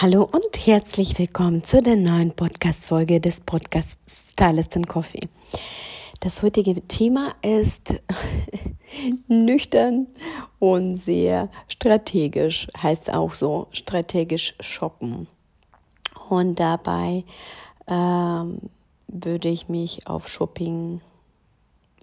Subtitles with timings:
[0.00, 3.96] Hallo und herzlich willkommen zu der neuen Podcast-Folge des Podcasts
[4.30, 5.28] Stylist and Coffee.
[6.20, 8.00] Das heutige Thema ist
[9.26, 10.06] nüchtern
[10.60, 15.26] und sehr strategisch, heißt auch so strategisch shoppen.
[16.28, 17.24] Und dabei
[17.88, 18.60] ähm,
[19.08, 21.00] würde ich mich auf Shopping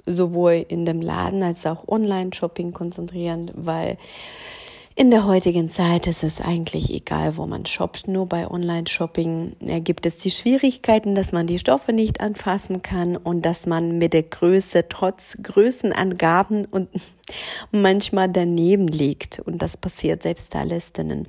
[0.05, 3.98] sowohl in dem Laden als auch Online-Shopping konzentrieren, weil
[4.98, 8.08] in der heutigen Zeit ist es eigentlich egal, wo man shoppt.
[8.08, 13.41] Nur bei Online-Shopping gibt es die Schwierigkeiten, dass man die Stoffe nicht anfassen kann und
[13.41, 16.88] dass man mit der Größe trotz Größenangaben und
[17.71, 19.40] manchmal daneben liegt.
[19.40, 21.27] Und das passiert selbst Stylistinnen.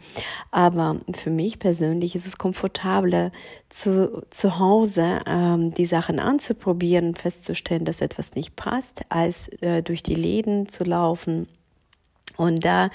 [0.53, 3.33] Aber für mich persönlich ist es komfortabler,
[3.69, 10.05] zu, zu Hause ähm, die Sachen anzuprobieren, festzustellen, dass etwas nicht passt, als äh, durch
[10.05, 11.49] die Läden zu laufen
[12.37, 12.91] und da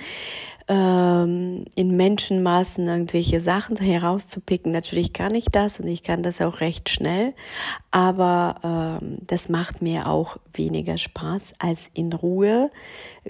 [0.68, 6.62] ähm, in Menschenmaßen irgendwelche Sachen herauszupicken, natürlich kann ich das und ich kann das auch
[6.62, 7.34] recht schnell,
[7.92, 12.72] aber ähm, das macht mir auch weniger Spaß, als in Ruhe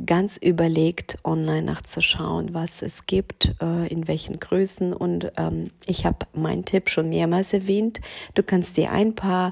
[0.06, 4.94] ganz überlegt online nachzuschauen, was es gibt, äh, in welchen Größen.
[4.94, 8.02] Und ähm, ich habe meinen Tipp schon mehrmals erwähnt.
[8.36, 9.52] Du kannst dir ein paar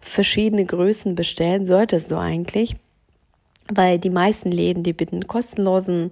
[0.00, 2.76] verschiedene Größen bestellen, solltest du eigentlich
[3.68, 6.10] weil die meisten Läden, die bieten kostenlosen,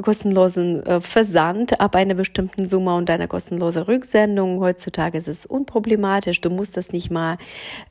[0.00, 4.60] kostenlosen äh, Versand ab einer bestimmten Summe und eine kostenlose Rücksendung.
[4.60, 6.40] Heutzutage ist es unproblematisch.
[6.40, 7.38] Du musst das nicht mal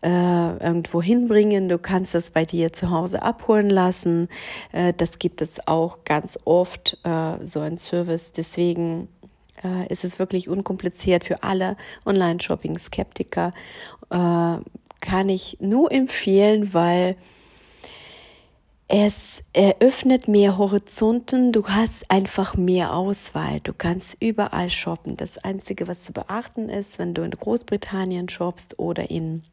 [0.01, 1.69] äh, irgendwo hinbringen.
[1.69, 4.29] Du kannst das bei dir zu Hause abholen lassen.
[4.71, 8.31] Äh, das gibt es auch ganz oft, äh, so ein Service.
[8.31, 9.07] Deswegen
[9.63, 13.53] äh, ist es wirklich unkompliziert für alle Online-Shopping-Skeptiker.
[14.09, 14.57] Äh,
[15.01, 17.15] kann ich nur empfehlen, weil
[18.93, 25.15] es eröffnet mehr Horizonten, du hast einfach mehr Auswahl, du kannst überall shoppen.
[25.15, 29.43] Das Einzige, was zu beachten ist, wenn du in Großbritannien shoppst oder in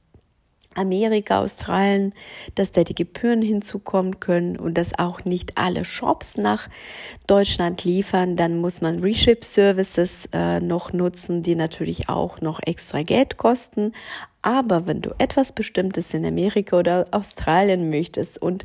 [0.74, 2.14] Amerika, Australien,
[2.54, 6.68] dass da die Gebühren hinzukommen können und dass auch nicht alle Shops nach
[7.26, 13.02] Deutschland liefern, dann muss man Reship Services äh, noch nutzen, die natürlich auch noch extra
[13.02, 13.92] Geld kosten.
[14.40, 18.64] Aber wenn du etwas Bestimmtes in Amerika oder Australien möchtest und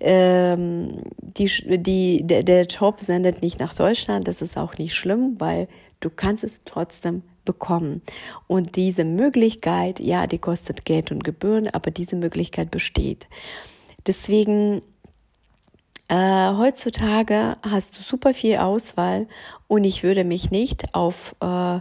[0.00, 1.48] ähm, die,
[1.78, 5.68] die, der, der Job sendet nicht nach Deutschland, das ist auch nicht schlimm, weil
[6.00, 8.02] du kannst es trotzdem bekommen.
[8.46, 13.26] Und diese Möglichkeit, ja, die kostet Geld und Gebühren, aber diese Möglichkeit besteht.
[14.06, 14.82] Deswegen
[16.08, 19.28] äh, heutzutage hast du super viel Auswahl
[19.68, 21.80] und ich würde mich nicht auf äh,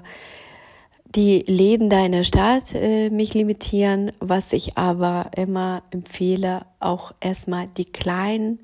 [1.16, 7.86] die Läden deiner Stadt äh, mich limitieren, was ich aber immer empfehle, auch erstmal die
[7.86, 8.60] kleinen,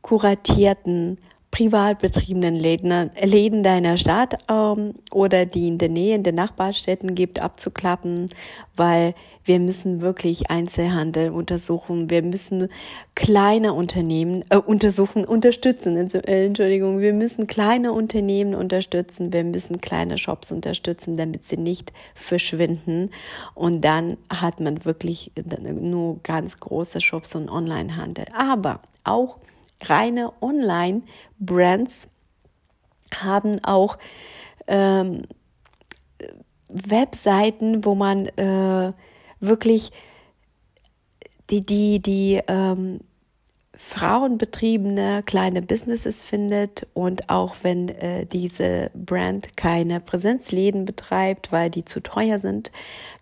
[0.00, 1.18] kuratierten
[1.56, 7.38] privat betriebenen Läden, deiner Stadt ähm, oder die in der Nähe in den Nachbarstädten gibt,
[7.38, 8.28] abzuklappen,
[8.76, 9.14] weil
[9.46, 12.10] wir müssen wirklich Einzelhandel untersuchen.
[12.10, 12.68] Wir müssen
[13.14, 15.96] kleine Unternehmen äh, untersuchen, unterstützen.
[15.96, 19.32] Äh, Entschuldigung, wir müssen kleine Unternehmen unterstützen.
[19.32, 23.10] Wir müssen kleine Shops unterstützen, damit sie nicht verschwinden.
[23.54, 25.32] Und dann hat man wirklich
[25.64, 28.26] nur ganz große Shops und Onlinehandel.
[28.36, 29.38] Aber auch
[29.82, 32.08] reine Online-Brands
[33.14, 33.98] haben auch
[34.66, 35.22] ähm,
[36.68, 38.92] Webseiten, wo man äh,
[39.40, 39.92] wirklich
[41.50, 43.00] die, die, die ähm,
[43.74, 51.84] frauenbetriebene kleine Businesses findet und auch wenn äh, diese Brand keine Präsenzläden betreibt, weil die
[51.84, 52.72] zu teuer sind,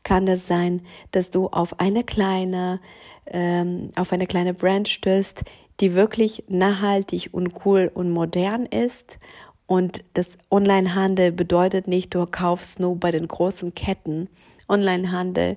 [0.04, 2.80] kann es sein, dass du auf eine kleine
[3.26, 5.44] ähm, auf eine kleine Brand stößt,
[5.80, 9.18] die wirklich nachhaltig und cool und modern ist.
[9.66, 14.28] Und das Onlinehandel bedeutet nicht, du kaufst nur bei den großen Ketten.
[14.68, 15.56] Onlinehandel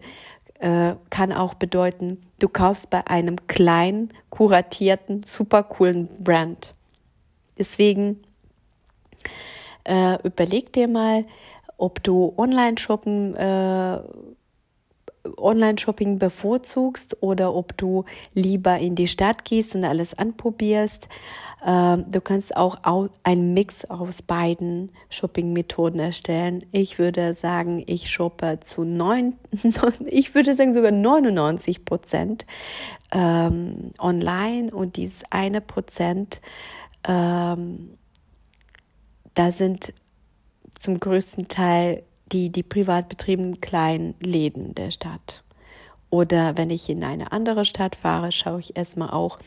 [0.60, 6.74] äh, kann auch bedeuten, du kaufst bei einem kleinen, kuratierten, super coolen Brand.
[7.58, 8.22] Deswegen
[9.84, 11.25] äh, überleg dir mal,
[11.78, 14.00] ob du online shoppen äh,
[15.38, 21.07] Online-Shopping bevorzugst oder ob du lieber in die Stadt gehst und alles anprobierst.
[21.65, 22.77] Ähm, du kannst auch
[23.24, 26.63] einen Mix aus beiden Shopping-Methoden erstellen.
[26.71, 29.35] Ich würde sagen, ich shoppe zu neun,
[30.06, 32.45] ich würde sagen sogar 99 Prozent
[33.12, 36.41] ähm, online und dieses eine Prozent,
[37.07, 37.97] ähm,
[39.33, 39.94] da sind
[40.80, 45.44] zum größten Teil die, die privat betriebenen kleinen Läden der Stadt.
[46.09, 49.39] Oder wenn ich in eine andere Stadt fahre, schaue ich erstmal auch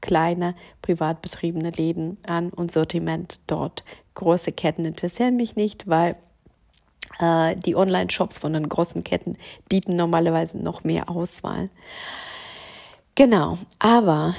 [0.00, 3.84] kleine privat betriebene Läden an und Sortiment dort.
[4.14, 6.16] Große Ketten interessieren mich nicht, weil
[7.18, 9.36] äh, die Online-Shops von den großen Ketten
[9.68, 11.70] bieten normalerweise noch mehr Auswahl.
[13.14, 14.34] Genau, aber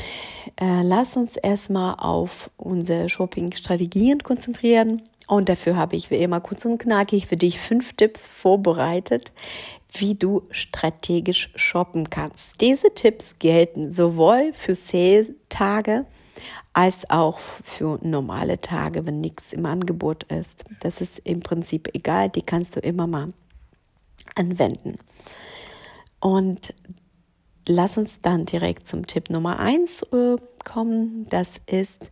[0.60, 5.02] äh, lass uns erstmal auf unsere Shopping-Strategien konzentrieren.
[5.28, 9.32] Und dafür habe ich wie immer kurz und knackig für dich fünf Tipps vorbereitet,
[9.92, 12.62] wie du strategisch shoppen kannst.
[12.62, 16.06] Diese Tipps gelten sowohl für Sale-Tage
[16.74, 20.66] als auch für normale Tage, wenn nichts im Angebot ist.
[20.82, 23.34] Das ist im Prinzip egal, die kannst du immer mal
[24.36, 25.00] anwenden.
[26.20, 26.74] Und
[27.68, 30.36] lass uns dann direkt zum Tipp Nummer eins äh,
[30.66, 31.26] kommen.
[31.30, 32.12] Das ist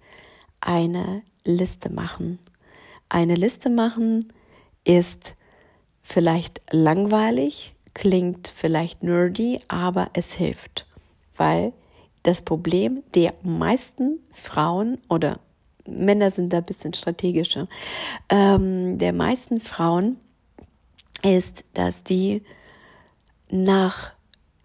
[0.61, 2.39] eine Liste machen
[3.13, 4.33] eine Liste machen
[4.83, 5.35] ist
[6.01, 10.87] vielleicht langweilig, klingt vielleicht nerdy, aber es hilft,
[11.37, 11.73] weil
[12.23, 15.39] das Problem der meisten Frauen oder
[15.85, 17.67] Männer sind da ein bisschen strategischer,
[18.29, 20.17] ähm, der meisten Frauen
[21.21, 22.41] ist, dass die
[23.49, 24.11] nach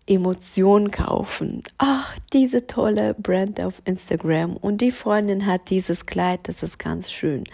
[0.07, 1.63] Emotionen kaufen.
[1.77, 7.11] Ach, diese tolle Brand auf Instagram und die Freundin hat dieses Kleid, das ist ganz
[7.11, 7.45] schön.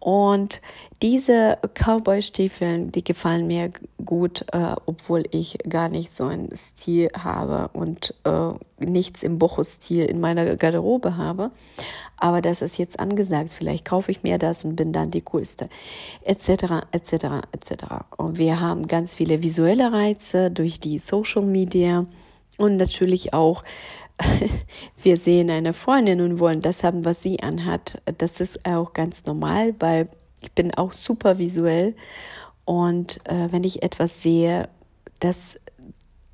[0.00, 0.60] Und
[1.02, 3.70] diese Cowboy-Stiefeln, die gefallen mir
[4.04, 10.04] gut, äh, obwohl ich gar nicht so einen Stil habe und äh, nichts im Bocho-Stil
[10.04, 11.50] in meiner Garderobe habe.
[12.16, 13.50] Aber das ist jetzt angesagt.
[13.50, 15.68] Vielleicht kaufe ich mir das und bin dann die coolste,
[16.24, 17.12] etc., etc.,
[17.52, 17.84] etc.
[18.16, 22.06] Und wir haben ganz viele visuelle Reize durch die Social Media
[22.56, 23.62] und natürlich auch
[25.02, 28.02] wir sehen eine Freundin und wollen das haben, was sie anhat.
[28.18, 30.08] Das ist auch ganz normal, weil
[30.40, 31.94] ich bin auch super visuell
[32.64, 34.68] und äh, wenn ich etwas sehe,
[35.20, 35.58] das,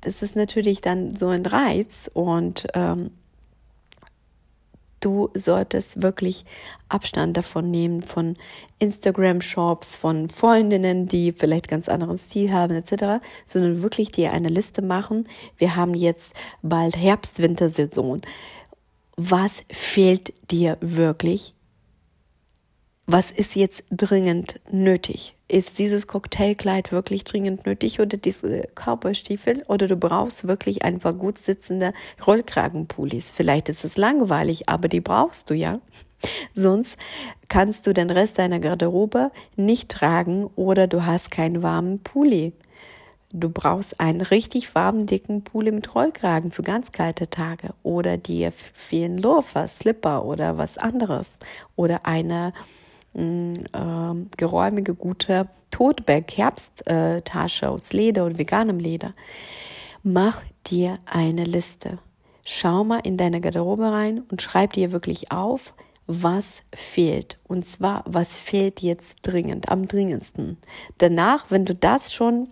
[0.01, 3.11] das ist natürlich dann so ein Reiz und ähm,
[5.05, 6.45] du solltest wirklich
[6.89, 8.37] Abstand davon nehmen von
[8.79, 14.81] Instagram-Shops, von Freundinnen, die vielleicht ganz anderen Stil haben etc., sondern wirklich dir eine Liste
[14.81, 15.27] machen.
[15.57, 18.21] Wir haben jetzt bald Herbst-Wintersaison.
[19.15, 21.54] Was fehlt dir wirklich?
[23.07, 25.35] Was ist jetzt dringend nötig?
[25.47, 31.37] ist dieses Cocktailkleid wirklich dringend nötig oder diese Cowboystiefel oder du brauchst wirklich einfach gut
[31.37, 31.93] sitzende
[32.25, 33.31] Rollkragenpullis.
[33.31, 35.79] Vielleicht ist es langweilig, aber die brauchst du ja.
[36.55, 36.97] Sonst
[37.47, 42.53] kannst du den Rest deiner Garderobe nicht tragen oder du hast keinen warmen Pulli.
[43.31, 48.51] Du brauchst einen richtig warmen, dicken Pulli mit Rollkragen für ganz kalte Tage oder dir
[48.51, 51.27] fehlen Loafer, Slipper oder was anderes
[51.75, 52.53] oder eine
[53.15, 59.13] äh, geräumige, gute Toteback Herbsttasche aus Leder und veganem Leder.
[60.03, 61.99] Mach dir eine Liste.
[62.43, 65.73] Schau mal in deine Garderobe rein und schreib dir wirklich auf,
[66.07, 67.39] was fehlt.
[67.47, 70.57] Und zwar, was fehlt jetzt dringend, am dringendsten.
[70.99, 72.49] Danach, wenn du das schon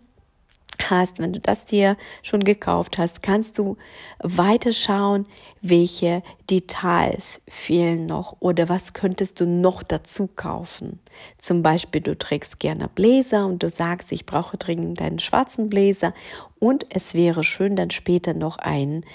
[0.90, 3.78] hast, wenn du das dir schon gekauft hast, kannst du
[4.20, 5.26] weiter schauen,
[5.62, 11.00] welche Details fehlen noch oder was könntest du noch dazu kaufen.
[11.38, 16.14] Zum Beispiel, du trägst gerne Bläser und du sagst, ich brauche dringend einen schwarzen Bläser
[16.60, 19.06] und es wäre schön, dann später noch einen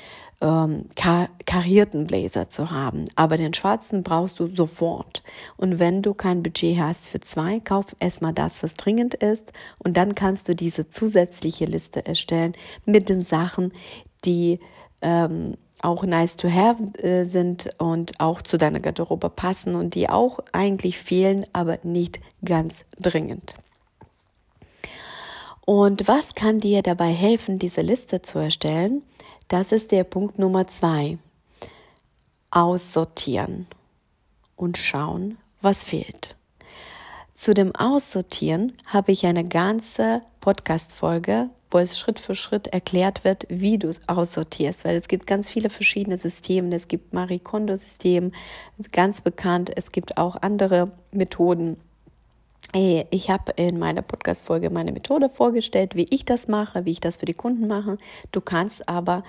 [0.41, 3.07] ähm, kar karierten Blazer zu haben.
[3.17, 5.23] Aber den schwarzen brauchst du sofort.
[5.57, 9.53] Und wenn du kein Budget hast für zwei, kauf erstmal das, was dringend ist.
[9.79, 12.55] Und dann kannst du diese zusätzliche Liste erstellen
[12.85, 13.73] mit den Sachen,
[14.25, 14.61] die
[15.03, 20.09] ähm, auch nice to have äh, sind und auch zu deiner Garderobe passen und die
[20.09, 23.55] auch eigentlich fehlen, aber nicht ganz dringend.
[25.65, 29.03] Und was kann dir dabei helfen, diese Liste zu erstellen?
[29.49, 31.17] Das ist der Punkt Nummer zwei.
[32.51, 33.67] Aussortieren
[34.57, 36.37] und schauen, was fehlt.
[37.35, 43.47] Zu dem Aussortieren habe ich eine ganze Podcast-Folge, wo es Schritt für Schritt erklärt wird,
[43.49, 46.77] wie du es aussortierst, weil es gibt ganz viele verschiedene Systeme.
[46.77, 48.33] Es gibt Marie Kondo-System,
[48.93, 49.71] ganz bekannt.
[49.75, 51.79] Es gibt auch andere Methoden.
[52.75, 57.17] Ich habe in meiner Podcast-Folge meine Methode vorgestellt, wie ich das mache, wie ich das
[57.17, 57.97] für die Kunden mache.
[58.31, 59.25] Du kannst aber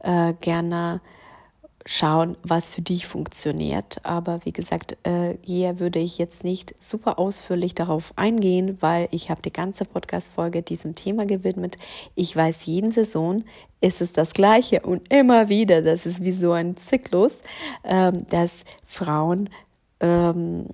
[0.00, 1.00] äh, gerne
[1.86, 4.04] schauen, was für dich funktioniert.
[4.04, 9.30] Aber wie gesagt, äh, hier würde ich jetzt nicht super ausführlich darauf eingehen, weil ich
[9.30, 11.78] habe die ganze Podcast-Folge diesem Thema gewidmet.
[12.14, 13.44] Ich weiß, jeden Saison
[13.80, 17.38] ist es das Gleiche und immer wieder, das ist wie so ein Zyklus,
[17.84, 18.52] ähm, dass
[18.84, 19.48] Frauen
[20.00, 20.66] ähm,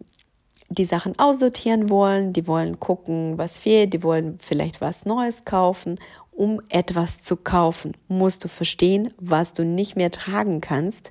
[0.71, 5.97] die Sachen aussortieren wollen, die wollen gucken, was fehlt, die wollen vielleicht was Neues kaufen
[6.39, 11.11] um etwas zu kaufen, musst du verstehen, was du nicht mehr tragen kannst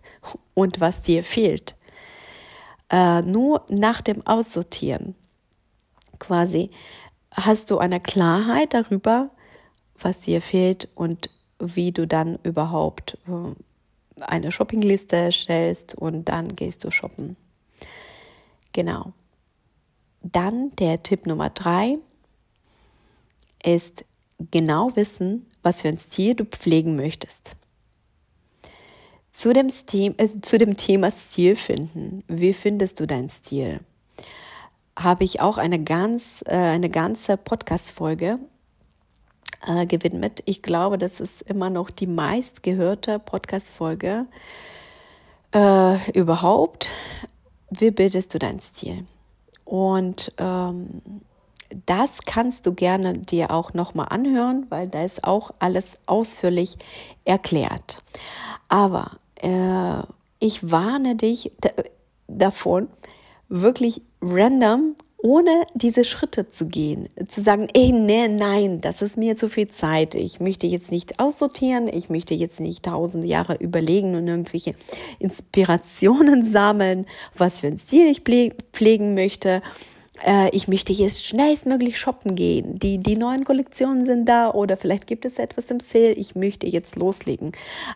[0.54, 1.76] und was dir fehlt.
[2.90, 5.16] Äh, nur nach dem Aussortieren
[6.18, 6.72] quasi
[7.32, 9.30] hast du eine Klarheit darüber,
[10.00, 16.86] was dir fehlt und wie du dann überhaupt äh, eine Shoppingliste erstellst und dann gehst
[16.86, 17.36] du shoppen.
[18.72, 19.12] Genau.
[20.22, 21.98] Dann der Tipp Nummer drei
[23.64, 24.06] ist
[24.52, 27.56] genau wissen, was für ein Stil du pflegen möchtest.
[29.32, 32.24] Zu dem, Stil, äh, zu dem Thema Stil finden.
[32.28, 33.82] Wie findest du deinen Stil?
[34.98, 38.40] Habe ich auch eine ganz, äh, eine ganze Podcast-Folge
[39.68, 40.42] äh, gewidmet.
[40.46, 44.26] Ich glaube, das ist immer noch die meistgehörte Podcast-Folge
[45.54, 46.92] äh, überhaupt.
[47.70, 49.06] Wie bildest du deinen Stil?
[49.68, 51.02] Und ähm,
[51.86, 56.78] das kannst du gerne dir auch nochmal anhören, weil da ist auch alles ausführlich
[57.26, 58.02] erklärt.
[58.70, 60.04] Aber äh,
[60.40, 61.52] ich warne dich
[62.30, 62.88] davon,
[63.50, 69.36] wirklich random ohne diese Schritte zu gehen, zu sagen, ey, nee, nein, das ist mir
[69.36, 70.14] zu viel Zeit.
[70.14, 74.76] Ich möchte jetzt nicht aussortieren, ich möchte jetzt nicht tausend Jahre überlegen und irgendwelche
[75.20, 78.22] Inspirationen sammeln, was für ein Stil ich
[78.74, 79.62] pflegen möchte
[80.26, 82.78] äh, ich möchte jetzt schnellstmöglich shoppen gehen.
[82.80, 86.14] Die, die neuen Kollektionen sind da oder vielleicht gibt es etwas im Sale.
[86.14, 87.52] Ich möchte jetzt loslegen.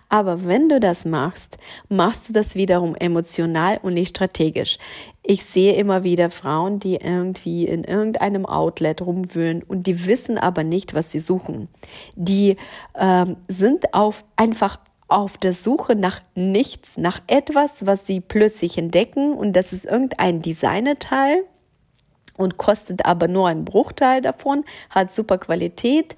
[0.09, 1.57] Aber wenn du das machst,
[1.89, 4.77] machst du das wiederum emotional und nicht strategisch.
[5.23, 10.63] Ich sehe immer wieder Frauen, die irgendwie in irgendeinem Outlet rumwühlen und die wissen aber
[10.63, 11.67] nicht, was sie suchen.
[12.15, 12.57] Die
[12.95, 19.33] ähm, sind auf einfach auf der Suche nach nichts, nach etwas, was sie plötzlich entdecken
[19.33, 21.43] und das ist irgendein Designerteil
[22.37, 26.15] und kostet aber nur einen Bruchteil davon, hat super Qualität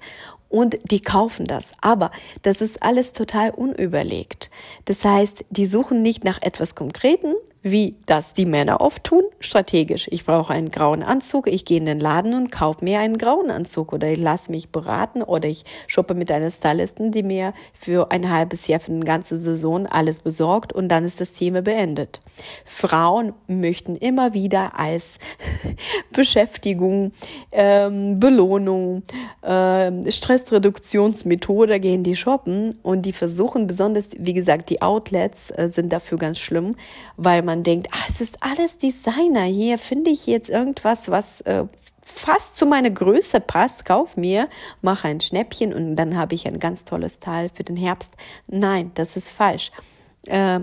[0.48, 1.64] und die kaufen das.
[1.80, 2.10] Aber
[2.42, 4.50] das ist alles total unüberlegt.
[4.84, 10.06] Das heißt, die suchen nicht nach etwas Konkreten, wie das die Männer oft tun, strategisch.
[10.10, 13.50] Ich brauche einen grauen Anzug, ich gehe in den Laden und kaufe mir einen grauen
[13.50, 18.10] Anzug oder ich lasse mich beraten oder ich shoppe mit einer Stylistin, die mir für
[18.10, 22.20] ein halbes Jahr, für eine ganze Saison alles besorgt und dann ist das Thema beendet.
[22.66, 25.18] Frauen möchten immer wieder als
[26.12, 27.12] Beschäftigung,
[27.50, 29.04] ähm, Belohnung,
[29.42, 35.90] ähm, Stressreduktionsmethode gehen die shoppen und die versuchen besonders, wie gesagt, die Outlets äh, sind
[35.94, 36.76] dafür ganz schlimm,
[37.16, 39.44] weil man man denkt, ah, es ist alles Designer.
[39.44, 41.64] Hier finde ich jetzt irgendwas, was äh,
[42.02, 43.84] fast zu meiner Größe passt.
[43.84, 44.48] Kauf mir,
[44.82, 48.10] mache ein Schnäppchen und dann habe ich ein ganz tolles Teil für den Herbst.
[48.48, 49.70] Nein, das ist falsch.
[50.26, 50.60] Äh,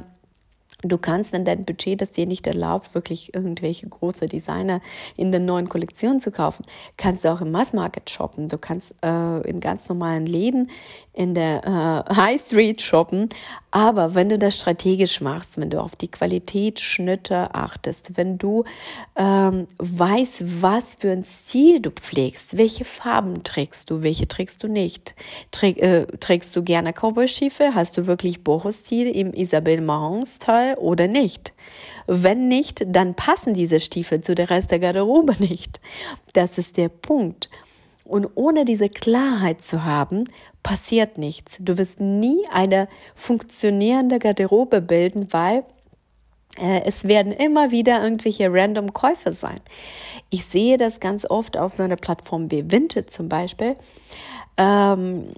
[0.84, 4.82] Du kannst, wenn dein Budget das dir nicht erlaubt, wirklich irgendwelche große Designer
[5.16, 6.66] in der neuen Kollektion zu kaufen,
[6.98, 8.48] kannst du auch im Massmarket shoppen.
[8.48, 10.70] Du kannst äh, in ganz normalen Läden
[11.14, 13.30] in der äh, High Street shoppen.
[13.70, 18.66] Aber wenn du das strategisch machst, wenn du auf die Qualitätsschnitte achtest, wenn du
[19.16, 24.68] ähm, weißt, was für ein Stil du pflegst, welche Farben trägst du, welche trägst du
[24.68, 25.16] nicht,
[25.52, 31.54] Träg, äh, trägst du gerne Cowboy-Stiefel, hast du wirklich Boho-Stil im Isabelle Marant-Style oder nicht?
[32.08, 35.80] Wenn nicht, dann passen diese Stiefel zu der Rest der Garderobe nicht.
[36.34, 37.50] Das ist der Punkt.
[38.04, 40.26] Und ohne diese Klarheit zu haben,
[40.64, 41.56] passiert nichts.
[41.60, 45.64] Du wirst nie eine funktionierende Garderobe bilden, weil
[46.60, 49.60] äh, es werden immer wieder irgendwelche random Käufe sein.
[50.30, 53.76] Ich sehe das ganz oft auf so einer Plattform wie Vinted zum Beispiel.
[54.58, 55.30] Ähm,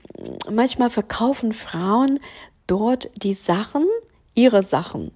[0.52, 2.20] manchmal verkaufen Frauen
[2.68, 3.86] dort die Sachen,
[4.36, 5.12] ihre Sachen.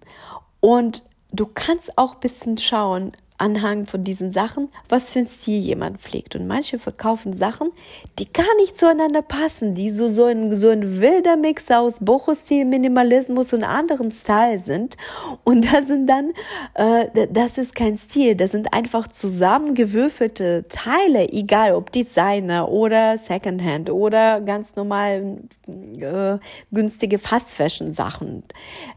[0.59, 5.59] Und du kannst auch ein bisschen schauen, anhand von diesen Sachen, was für ein Stil
[5.59, 6.35] jemand pflegt.
[6.35, 7.71] Und manche verkaufen Sachen,
[8.17, 12.65] die gar nicht zueinander passen, die so, so, ein, so ein wilder Mix aus Boho-Stil,
[12.65, 14.97] Minimalismus und anderen Style sind.
[15.43, 16.33] Und da sind dann,
[16.73, 23.89] äh, das ist kein Stil, das sind einfach zusammengewürfelte Teile, egal ob Designer oder Secondhand
[23.89, 26.37] oder ganz normal äh,
[26.71, 28.43] günstige Fast-Fashion-Sachen.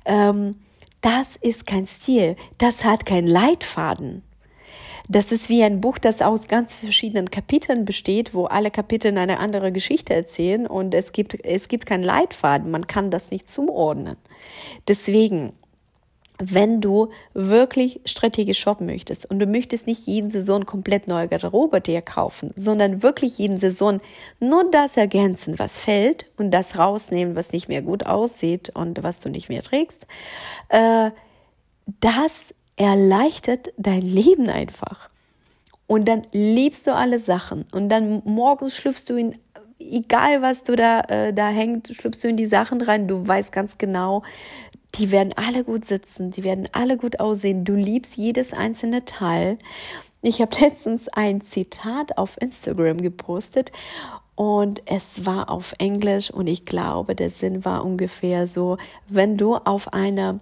[0.06, 0.56] Ähm,
[1.02, 4.23] das ist kein Stil, das hat keinen Leitfaden.
[5.12, 9.40] Das ist wie ein Buch, das aus ganz verschiedenen Kapiteln besteht, wo alle Kapitel eine
[9.40, 12.71] andere Geschichte erzählen und es gibt, es gibt keinen Leitfaden.
[12.71, 14.17] Man kann das nicht zuordnen.
[14.87, 15.52] Deswegen,
[16.38, 21.81] wenn du wirklich strategisch shoppen möchtest und du möchtest nicht jeden Saison komplett neue Garderobe
[21.81, 24.00] dir kaufen, sondern wirklich jeden Saison
[24.38, 29.19] nur das ergänzen, was fällt und das rausnehmen, was nicht mehr gut aussieht und was
[29.19, 30.07] du nicht mehr trägst,
[30.69, 31.11] äh,
[31.99, 35.10] das erleichtert dein Leben einfach.
[35.87, 39.38] Und dann liebst du alle Sachen und dann morgens schlüpfst du in
[39.78, 43.06] egal was du da äh, da hängt, schlüpfst du in die Sachen rein.
[43.06, 44.22] Du weißt ganz genau,
[44.94, 47.64] die werden alle gut sitzen, die werden alle gut aussehen.
[47.64, 49.58] Du liebst jedes einzelne Teil.
[50.22, 53.72] Ich habe letztens ein Zitat auf Instagram gepostet
[54.37, 59.56] und es war auf Englisch und ich glaube, der Sinn war ungefähr so, wenn du
[59.56, 60.40] auf eine,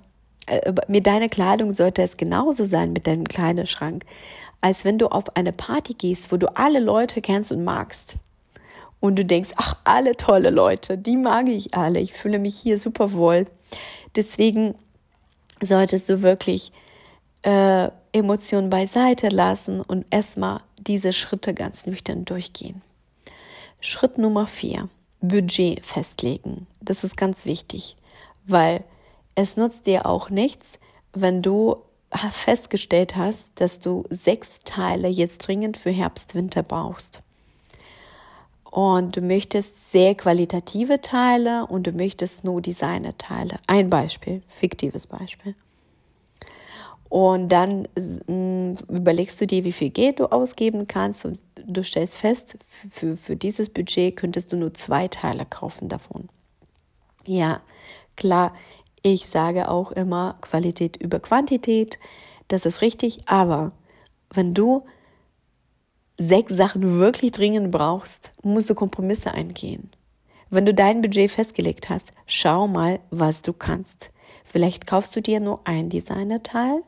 [0.49, 4.05] äh, mit deiner Kleidung sollte es genauso sein mit deinem Kleiderschrank,
[4.61, 8.17] als wenn du auf eine Party gehst, wo du alle Leute kennst und magst.
[9.00, 12.78] Und du denkst, ach, alle tolle Leute, die mag ich alle, ich fühle mich hier
[12.78, 13.47] super wohl
[14.17, 14.75] Deswegen
[15.61, 16.73] solltest du wirklich
[17.43, 22.83] äh, Emotionen beiseite lassen und erstmal diese Schritte ganz nüchtern durchgehen.
[23.81, 24.88] Schritt Nummer vier,
[25.21, 26.67] Budget festlegen.
[26.81, 27.97] Das ist ganz wichtig,
[28.47, 28.83] weil
[29.38, 30.66] es nutzt dir auch nichts,
[31.12, 31.76] wenn du
[32.30, 37.23] festgestellt hast, dass du sechs Teile jetzt dringend für Herbst, Winter brauchst
[38.64, 43.61] und du möchtest sehr qualitative Teile und du möchtest nur Designer-Teile.
[43.68, 45.54] Ein Beispiel, fiktives Beispiel.
[47.09, 52.16] Und dann mh, überlegst du dir, wie viel Geld du ausgeben kannst und du stellst
[52.16, 52.59] fest,
[52.90, 56.28] für, für dieses Budget könntest du nur zwei Teile kaufen davon.
[57.25, 57.61] Ja,
[58.16, 58.54] klar,
[59.02, 61.99] ich sage auch immer Qualität über Quantität,
[62.49, 63.73] das ist richtig, aber
[64.33, 64.85] wenn du
[66.19, 69.90] sechs Sachen wirklich dringend brauchst, musst du Kompromisse eingehen.
[70.50, 74.11] Wenn du dein Budget festgelegt hast, schau mal, was du kannst.
[74.45, 76.83] Vielleicht kaufst du dir nur ein Designerteil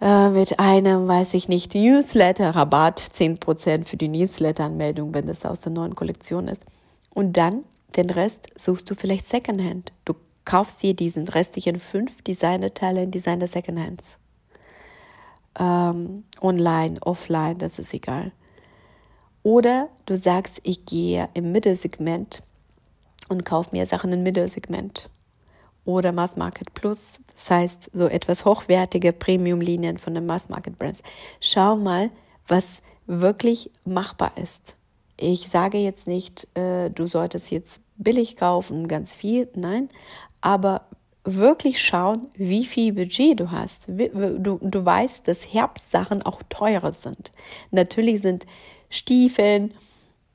[0.00, 5.72] äh, mit einem, weiß ich nicht, Newsletter-Rabatt, 10% für die Newsletter-Anmeldung, wenn das aus der
[5.72, 6.62] neuen Kollektion ist.
[7.10, 7.64] Und dann
[7.96, 9.92] den Rest suchst du vielleicht Secondhand.
[10.04, 10.14] Du
[10.46, 14.18] kaufst dir diesen restlichen fünf Designerteile in Designer Secondhands
[15.58, 18.32] ähm, online, offline, das ist egal.
[19.42, 22.42] Oder du sagst, ich gehe im Mittelsegment
[23.28, 25.10] und kaufe mir Sachen im Mittelsegment.
[25.84, 26.98] Oder Mass Market Plus,
[27.32, 31.00] das heißt so etwas hochwertige Premium-Linien von den Mass Market Brands.
[31.40, 32.10] Schau mal,
[32.48, 34.74] was wirklich machbar ist.
[35.16, 39.88] Ich sage jetzt nicht, äh, du solltest jetzt billig kaufen, ganz viel, nein,
[40.46, 40.82] aber
[41.24, 43.88] wirklich schauen, wie viel Budget du hast.
[43.88, 47.32] Du, du weißt, dass Herbstsachen auch teurer sind.
[47.72, 48.46] Natürlich sind
[48.88, 49.74] Stiefeln,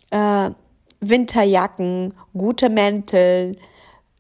[0.10, 0.50] äh,
[1.00, 3.56] Winterjacken, gute Mäntel,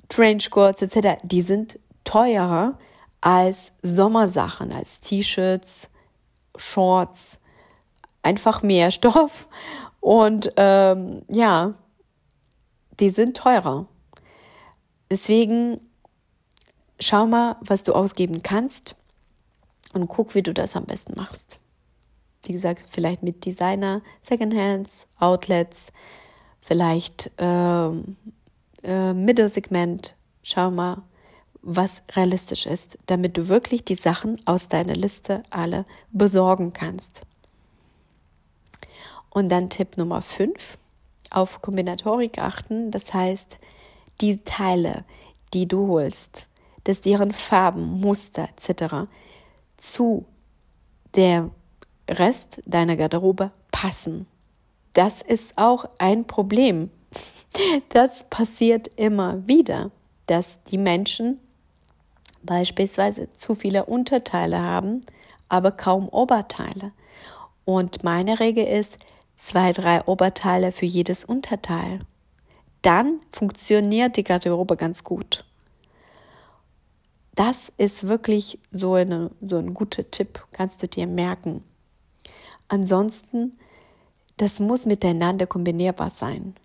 [0.08, 2.78] Trenchcoats etc., die sind teurer
[3.20, 5.90] als Sommersachen, als T-Shirts,
[6.56, 7.38] Shorts,
[8.24, 9.50] einfach mehr Stoff
[10.00, 11.74] und ähm, ja,
[13.02, 13.88] die sind teurer.
[15.12, 15.82] Deswegen
[16.98, 18.96] schau mal, was du ausgeben kannst
[19.92, 21.60] und guck, wie du das am besten machst.
[22.44, 25.88] Wie gesagt, vielleicht mit Designer, Secondhands, Outlets,
[26.62, 28.16] vielleicht ähm,
[28.84, 30.16] äh, Mittelsegment.
[30.44, 31.02] Schau mal,
[31.62, 37.24] was realistisch ist, damit du wirklich die Sachen aus deiner Liste alle besorgen kannst.
[39.30, 40.78] Und dann Tipp Nummer 5,
[41.32, 43.58] auf Kombinatorik achten, das heißt,
[44.22, 45.04] die Teile,
[45.54, 46.48] die du holst,
[46.84, 49.12] dass deren Farben, Muster etc.
[49.78, 50.26] zu
[51.16, 51.50] der
[52.10, 54.28] Rest deiner Garderobe passen.
[54.94, 56.90] Das ist auch ein Problem.
[57.90, 59.92] Das passiert immer wieder,
[60.26, 61.38] dass die Menschen
[62.44, 65.02] beispielsweise zu viele Unterteile haben,
[65.50, 66.94] aber kaum Oberteile.
[67.66, 68.98] Und meine Regel ist
[69.38, 72.00] zwei, drei Oberteile für jedes Unterteil.
[72.82, 75.46] Dann funktioniert die Garderobe ganz gut
[77.36, 81.64] das ist wirklich so, eine, so ein guter Tipp, kannst du dir merken.
[82.68, 83.58] Ansonsten,
[84.38, 86.56] das muss miteinander kombinierbar sein.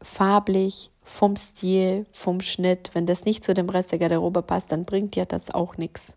[0.00, 2.90] Farblich, vom Stil, vom Schnitt.
[2.92, 6.14] Wenn das nicht zu dem Rest der Garderobe passt, dann bringt dir das auch nichts.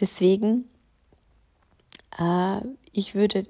[0.00, 0.68] Deswegen,
[2.18, 2.60] äh,
[2.92, 3.44] ich würde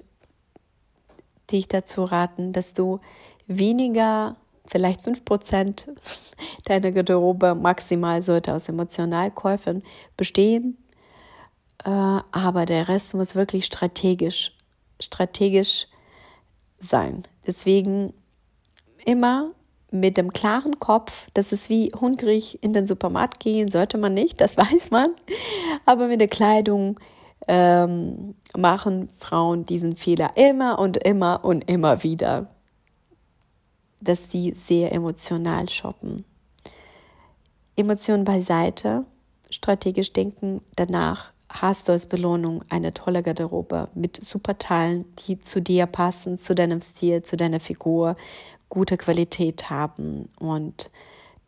[1.51, 2.99] dich dazu raten, dass du
[3.47, 4.37] weniger
[4.69, 5.87] vielleicht 5%
[6.65, 9.83] deiner Garderobe maximal sollte aus Emotionalkäufen
[10.15, 10.77] bestehen.
[11.83, 14.53] äh, aber der Rest muss wirklich strategisch,
[14.99, 15.87] strategisch
[16.79, 17.23] sein.
[17.45, 18.13] Deswegen
[19.05, 19.51] immer
[19.91, 24.39] mit dem klaren Kopf, das ist wie hungrig in den Supermarkt gehen, sollte man nicht,
[24.39, 25.09] das weiß man.
[25.85, 26.99] Aber mit der Kleidung
[27.47, 32.47] ähm, machen Frauen diesen Fehler immer und immer und immer wieder,
[34.01, 36.25] dass sie sehr emotional shoppen.
[37.75, 39.05] Emotionen beiseite,
[39.49, 45.61] strategisch denken, danach hast du als Belohnung eine tolle Garderobe mit super Teilen, die zu
[45.61, 48.15] dir passen, zu deinem Stil, zu deiner Figur,
[48.69, 50.91] gute Qualität haben und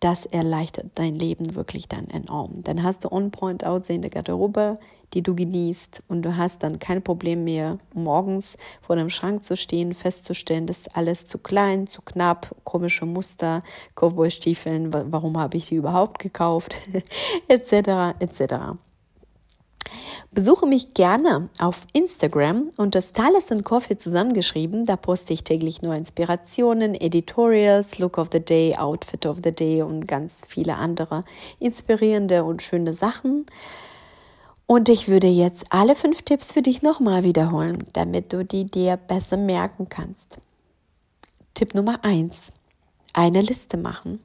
[0.02, 2.64] das erleichtert dein Leben wirklich dann enorm.
[2.64, 4.80] Dann hast du on-point aussehende Garderobe,
[5.14, 9.56] die du genießt und du hast dann kein Problem mehr, morgens vor dem Schrank zu
[9.56, 13.64] stehen, festzustellen, das ist alles zu klein, zu knapp, komische Muster,
[13.96, 16.76] Cowboy-Stiefeln, warum habe ich die überhaupt gekauft,
[17.48, 18.54] etc., etc.
[20.34, 24.86] Besuche mich gerne auf Instagram unter Stylist and Coffee zusammengeschrieben.
[24.86, 29.82] Da poste ich täglich neue Inspirationen, Editorials, Look of the Day, Outfit of the Day
[29.82, 31.26] und ganz viele andere
[31.60, 33.46] inspirierende und schöne Sachen.
[34.68, 38.96] Und ich würde jetzt alle fünf Tipps für dich nochmal wiederholen, damit du die dir
[38.96, 40.38] besser merken kannst.
[41.54, 42.54] Tipp Nummer eins:
[43.12, 44.22] Eine Liste machen.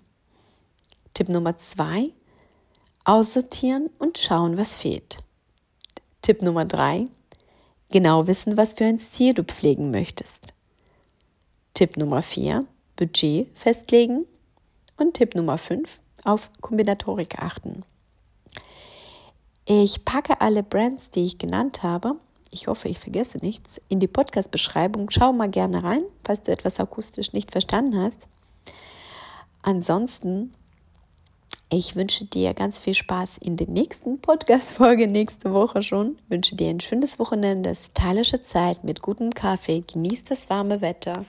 [1.14, 2.04] Tipp Nummer zwei:
[3.02, 5.18] Aussortieren und schauen, was fehlt.
[6.26, 7.04] Tipp Nummer drei:
[7.92, 10.52] Genau wissen, was für ein Stil du pflegen möchtest.
[11.72, 14.26] Tipp Nummer vier: Budget festlegen.
[14.96, 17.84] Und Tipp Nummer fünf: Auf Kombinatorik achten.
[19.66, 22.16] Ich packe alle Brands, die ich genannt habe,
[22.50, 25.10] ich hoffe, ich vergesse nichts, in die Podcast-Beschreibung.
[25.10, 28.26] Schau mal gerne rein, falls du etwas akustisch nicht verstanden hast.
[29.62, 30.54] Ansonsten,
[31.68, 36.16] ich wünsche dir ganz viel Spaß in der nächsten Podcast-Folge, nächste Woche schon.
[36.16, 39.80] Ich wünsche dir ein schönes Wochenende, stylische Zeit mit gutem Kaffee.
[39.80, 41.24] Genieß das warme Wetter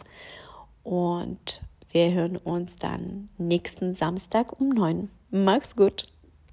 [0.84, 5.10] und wir hören uns dann nächsten Samstag um neun.
[5.32, 6.04] Mach's gut.